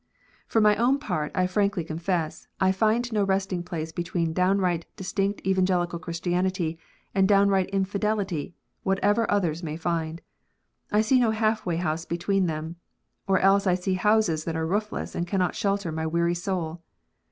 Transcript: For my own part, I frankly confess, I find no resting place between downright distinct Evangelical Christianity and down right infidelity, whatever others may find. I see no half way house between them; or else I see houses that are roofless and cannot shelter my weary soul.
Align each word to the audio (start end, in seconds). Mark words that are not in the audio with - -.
For 0.47 0.59
my 0.59 0.75
own 0.77 0.97
part, 0.97 1.31
I 1.35 1.45
frankly 1.45 1.83
confess, 1.83 2.47
I 2.59 2.71
find 2.71 3.13
no 3.13 3.23
resting 3.23 3.61
place 3.61 3.91
between 3.91 4.33
downright 4.33 4.87
distinct 4.95 5.45
Evangelical 5.45 5.99
Christianity 5.99 6.79
and 7.13 7.27
down 7.27 7.49
right 7.49 7.69
infidelity, 7.69 8.55
whatever 8.81 9.29
others 9.29 9.61
may 9.61 9.77
find. 9.77 10.23
I 10.91 11.01
see 11.01 11.19
no 11.19 11.29
half 11.29 11.67
way 11.67 11.75
house 11.75 12.05
between 12.05 12.47
them; 12.47 12.77
or 13.27 13.37
else 13.41 13.67
I 13.67 13.75
see 13.75 13.93
houses 13.93 14.43
that 14.45 14.55
are 14.55 14.65
roofless 14.65 15.13
and 15.13 15.27
cannot 15.27 15.53
shelter 15.53 15.91
my 15.91 16.07
weary 16.07 16.33
soul. 16.33 16.81